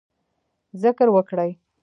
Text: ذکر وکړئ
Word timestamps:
ذکر 0.83 1.07
وکړئ 1.15 1.51